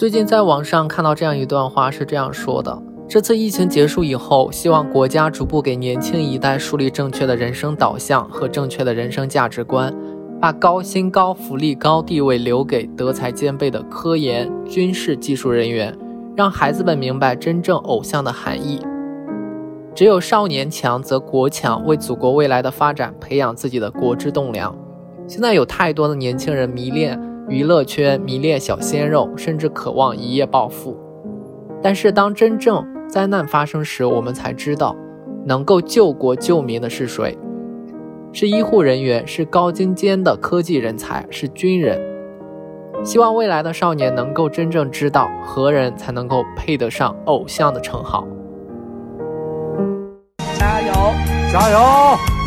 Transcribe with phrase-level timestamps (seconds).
[0.00, 9.94] 最近在网上看到这样一段话，是这样说的：这次疫情结束以后，希望国家逐步给年轻一代树立正确的人生导向和正确的人生价值观，
[10.40, 15.94] 把高薪、高福利、高地位留给德才兼备的科研、军事、技术人员，
[16.34, 18.80] 让孩子们明白真正偶像的含义。
[19.94, 24.74] 只有少年强则国强，为祖国未来的发展培养自己的国之栋梁。
[25.26, 27.20] 现在有太多的年轻人迷恋。
[27.50, 30.96] 娱乐圈迷恋小鲜肉，甚至渴望一夜暴富。
[31.82, 34.94] 但是，当真正灾难发生时，我们才知道，
[35.44, 37.36] 能够救国救民的是谁？
[38.32, 42.00] 是医护人员，是高精尖的科技人才，是军人。
[43.02, 48.24] 希望未来的少年能够真正知道，何人才能够配得上偶像的称号。
[50.56, 50.92] 加油！
[51.52, 52.39] 加油！